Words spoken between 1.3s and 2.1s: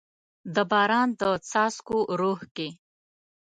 څاڅکو